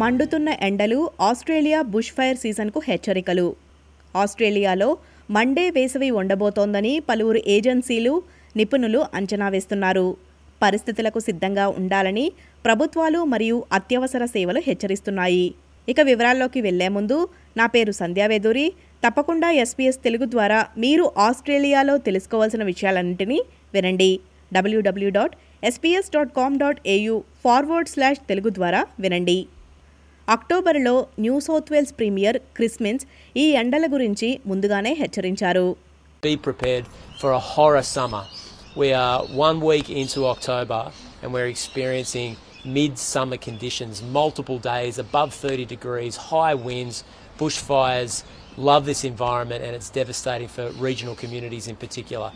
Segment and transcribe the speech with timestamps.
[0.00, 3.56] మండుతున్న ఎండలు Australia bush fire సీజన్కు హెచ్చరికలు.
[4.16, 4.96] ఆస్ట్రేలియాలో
[5.30, 8.22] మండే వేసవి ఉండబోతోందని పలువురు ఏజెన్సీలు
[8.56, 10.16] నిపుణులు అంచనా వేస్తున్నారు.
[10.62, 12.32] పరిస్థితులకు సిద్ధంగా ఉండాలని
[12.64, 15.54] ప్రభుత్వాలు మరియు అత్యవసర సేవలు హెచ్చరిస్తున్నాయి.
[15.88, 18.66] ఇక వివరాల్లోకి వెళ్ళే ముందు నా పేరు సంధ్యావేదూరి
[19.06, 23.40] తప్పకుండా ఎస్పీఎస్ తెలుగు ద్వారా మీరు ఆస్ట్రేలియాలో తెలుసుకోవాల్సిన విషయాలన్నింటినీ
[23.74, 24.12] వినండి.
[24.52, 29.38] W W dot SBS dot com dot AU forward slash Telugu ద్వారా వినండి.
[30.34, 33.04] అక్టోబర్లో New South Wales premier Chris Minns
[33.42, 35.66] ఈ ఎండల గురించి ముందుగానే హెచ్చరించారు
[36.22, 36.84] Be prepared
[37.20, 38.22] for a horror summer.
[38.82, 39.16] We are
[39.48, 40.80] one week into October
[41.20, 42.30] and we're experiencing
[42.76, 46.96] mid-summer conditions, multiple days above 30 degrees, high winds,
[47.40, 48.14] bushfires.
[48.68, 52.30] Love this environment and it's devastating for regional communities in particular.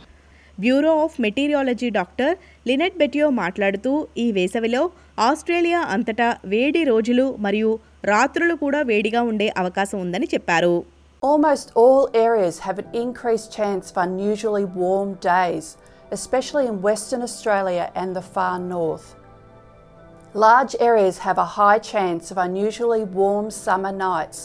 [0.58, 2.32] Bureau of Meteorology doctor
[2.68, 3.92] Lynette Bettio మాట్లాడుతూ
[4.24, 4.82] ఈ వేసవిలో
[5.28, 7.70] Australia అంతటా వేడి రోజులు మరియు
[8.04, 10.76] రాత్రులు కూడా వేడిగా ఉండే అవకాశం ఉందని చెప్పారు
[11.22, 15.66] Almost all areas have an increased chance of unusually warm days,
[16.12, 19.06] especially in Western Australia and the far north.
[20.34, 24.38] Large areas have a high chance of unusually warm summer nights.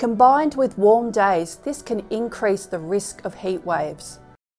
[0.00, 4.08] Combined with warm days, this can increase the risk of heat waves.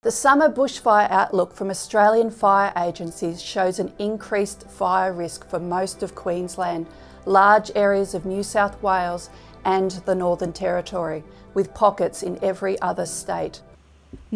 [0.04, 6.02] The summer bushfire outlook from Australian fire agencies shows an increased fire risk for most
[6.02, 6.86] of Queensland,
[7.28, 9.30] large areas of New South Wales,
[9.64, 11.22] and the Northern Territory,
[11.54, 13.56] with pockets in every other state.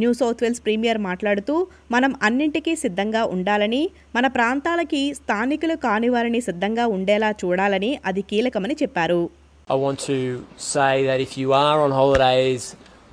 [0.01, 1.55] New South Wales premier మాట్లాడుతూ
[1.95, 3.83] మనం అన్నింటికీ సిద్ధంగా ఉండాలని
[4.17, 9.21] మన ప్రాంతాలకి స్థానికులు కాని వారిని సిద్ధంగా ఉండేలా చూడాలని అది కీలకమని చెప్పారు
[9.69, 10.17] I want to
[10.75, 12.65] say that if you are on holidays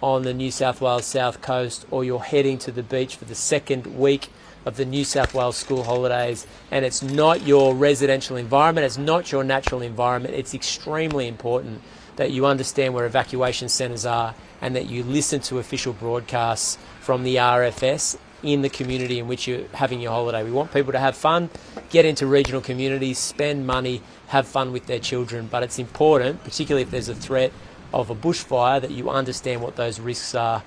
[0.04, 3.34] on the New South Wales South Coast or you're heading to the beach for the
[3.34, 4.28] second week
[4.66, 6.46] of the New South Wales school holidays.
[6.72, 11.82] And it's not your residential environment, it's not your natural environment, it's extremely important
[12.18, 17.24] that you understand where evacuation centres are and that you listen to official broadcasts from
[17.24, 20.44] the RFS in the community in which you're having your holiday.
[20.44, 21.50] We want people to have fun,
[21.92, 26.82] get into regional communities, spend money, have fun with their children, but it's important, particularly
[26.82, 27.54] if there's a threat
[27.94, 30.60] of a bushfire, that you understand what those risks are.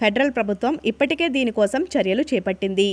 [0.00, 2.88] Federal ప్రభుత్వం ఇప్పటికే దీనికోసం చర్యలు చేపట్టింది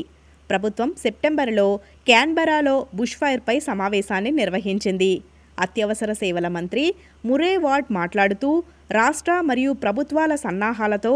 [0.50, 1.66] ప్రభుత్వం సెప్టెంబర్లో
[2.08, 5.12] క్యాన్బెరాలో bush ఫైర్పై సమావేశాన్ని నిర్వహించింది
[5.58, 6.84] అత్యవసర సేవల మంత్రి
[7.26, 8.50] మురే వాట్ మాట్లాడుతూ
[8.92, 11.14] రాష్ట్ర మరియు ప్రభుత్వాల సన్నాహాలతో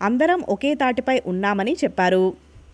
[0.00, 2.24] అందరం ఒకే తాటిపై ఉన్నామని చెప్పారు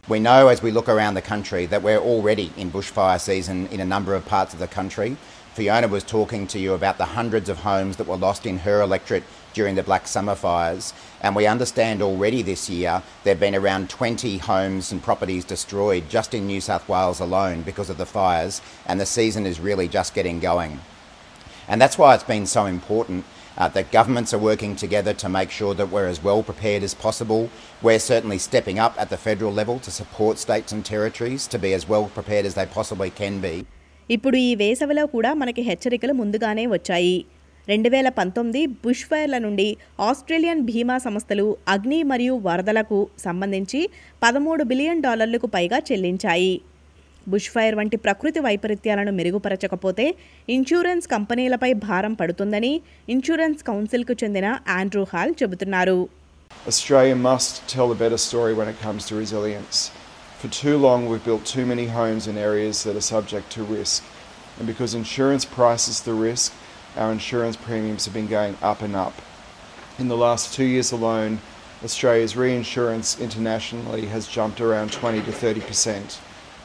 [0.09, 3.80] We know as we look around the country that we're already in bushfire season in
[3.80, 5.10] a number of parts of the country.
[5.54, 8.80] Fiona was talking to you about the hundreds of homes that were lost in her
[8.80, 13.56] electorate during the Black Summer fires, and we understand already this year there have been
[13.56, 18.06] around 20 homes and properties destroyed just in New South Wales alone because of the
[18.06, 20.78] fires, and the season is really just getting going.
[21.66, 23.24] And that's why it's been so important
[23.58, 26.94] uh, that governments are working together to make sure that we're as well prepared as
[26.94, 27.50] possible.
[27.82, 31.74] We're certainly stepping up at the federal level to support states and territories to be
[31.74, 33.66] as well prepared as they possibly can be.
[34.15, 37.19] ఇప్పుడు ఈ వేసవిలో కూడా మనకి హెచ్చరికలు ముందుగానే వచ్చాయి.
[37.69, 39.66] రెండు వేల పంతొమ్మిది బుష్ ఫైర్ల నుండి
[40.06, 41.44] ఆస్ట్రేలియన్ బీమా సంస్థలు
[41.75, 43.81] అగ్ని మరియు వరదలకు సంబంధించి
[44.25, 46.54] పదమూడు బిలియన్ డాలర్లకు పైగా చెల్లించాయి.
[47.28, 50.06] బుష్ ఫైర్ వంటి ప్రకృతి వైపరీత్యాలను మెరుగుపరచకపోతే
[50.56, 52.72] ఇన్సూరెన్స్ కంపెనీలపై భారం పడుతుందని
[53.15, 54.47] ఇన్సూరెన్స్ కౌన్సిల్కు చెందిన
[54.81, 55.98] ఆండ్రూ హాల్ చెబుతున్నారు.
[56.71, 59.78] Australia must tell a better story when it comes to resilience.
[60.40, 64.02] For too long, we've built too many homes in areas that are subject to risk.
[64.56, 66.54] And because insurance prices the risk,
[66.96, 69.12] our insurance premiums have been going up and up.
[69.98, 71.40] In the last two years alone,
[71.84, 76.18] Australia's reinsurance internationally has jumped around 20 to 30%.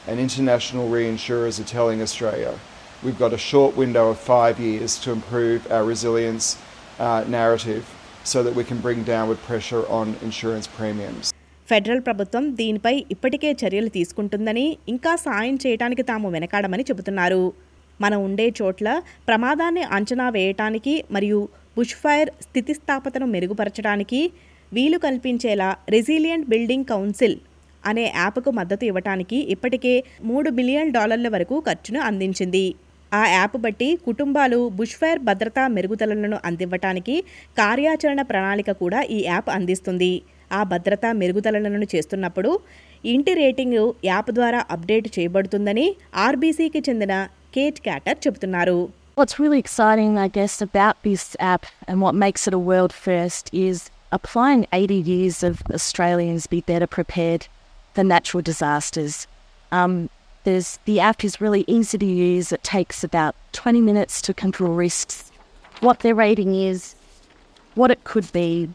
[0.06, 2.58] And international reinsurers are telling Australia
[3.02, 6.56] we've got a short window of five years to improve our resilience
[6.98, 7.86] uh, narrative
[8.24, 11.35] so that we can bring downward pressure on insurance premiums.
[11.68, 17.44] Federal ప్రభుత్వం దీనిపై ఇప్పటికే చర్యలు తీసుకుంటుందని ఇంకా సాయం చేయడానికి తాము వెనకాడమని చెబుతున్నారు.
[18.00, 18.88] మనం ఉండే చోట్ల
[19.28, 21.40] ప్రమాదాన్ని అంచనా వేయటానికి మరియు
[21.76, 24.20] బుష్ ఫైర్ స్థితిస్థాపతను మెరుగుపరచడానికి
[24.72, 27.36] వీలు కల్పించేలా రెసిలియంట్ బిల్డింగ్ కౌన్సిల్
[27.84, 29.92] అనే యాప్కు మద్దతు ఇవ్వటానికి ఇప్పటికే
[30.22, 32.66] మూడు బిలియన్ డాలర్ల వరకు ఖర్చును అందించింది.
[33.12, 37.16] ఆ యాప్ బట్టి కుటుంబాలు బుష్ ఫైర్ భద్రతా మెరుగుదలలను అందివ్వటానికి
[37.58, 40.12] కార్యాచరణ ప్రణాళిక కూడా ఈ యాప్ అందిస్తుంది.
[40.57, 42.51] ఆ భద్రతా మెరుగుదలలను చేస్తున్నప్పుడు
[43.11, 45.85] ఇంటి రేటింగ్ యాప్ ద్వారా అప్డేట్ చేయబడుతుందని
[46.25, 47.15] ఆర్బీసీకి చెందిన
[47.57, 48.79] కేట్ క్యాటర్ చెబుతున్నారు
[49.19, 51.23] What's really exciting, I guess, about this
[51.53, 53.77] app and what makes it a world first is
[54.17, 57.43] applying 80 years of Australians be better prepared
[57.95, 59.15] for natural disasters.
[59.71, 59.93] Um,
[60.43, 62.51] There's the app is really easy to use.
[62.51, 65.31] It takes about 20 minutes to control risks,
[65.81, 66.95] what their rating is,
[67.75, 68.69] what it could be,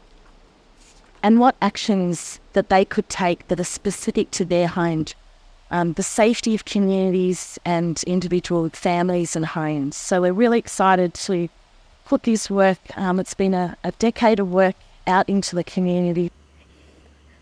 [1.24, 5.06] and what actions that they could take that are specific to their home.
[5.72, 9.96] Um, the safety of communities and individual families and homes.
[9.98, 11.48] So we're really excited to
[12.08, 12.80] put this work.
[12.98, 14.76] Um, it's been a, a decade of work
[15.08, 16.28] out into the community.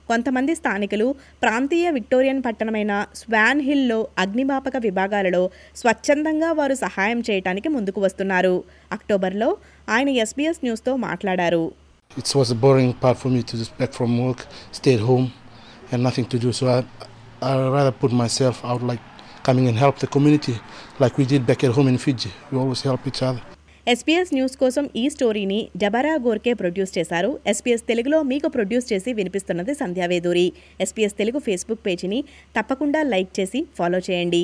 [0.09, 1.07] కొంతమంది స్థానికులు
[1.43, 5.41] ప్రాంతీయ Victorian పట్టణమైన Schwann హిల్లో అగ్నిమాపక విభాగాలలో
[5.81, 8.55] స్వచ్ఛందంగా వారు సహాయం చేయడానికి ముందుకు వస్తున్నారు
[8.95, 9.49] అక్టోబర్లో
[9.95, 11.61] ఆయన ఎస్బీఎస్ న్యూస్తో మాట్లాడారు
[12.11, 14.39] It was a boring part for me to just back from work,
[14.71, 15.31] stay at home,
[15.91, 16.51] and nothing to do.
[16.51, 16.83] So I,
[17.41, 18.99] I rather put myself out, like
[19.43, 20.55] coming and help the community,
[20.99, 22.31] like we did back at home in Fiji.
[22.51, 23.41] We always help each other.
[23.87, 29.73] SBS news కోసం ఈ స్టోరీని డబరా గోర్కే produce చేశారు SPS తెలుగులో మీకు produce చేసి వినిపిస్తున్నది
[29.81, 30.45] Sandhya Veduri
[30.85, 32.19] SPS Telugu Facebook పేజీని
[32.57, 34.43] తప్పకుండా లైక్ చేసి ఫాలో చేయండి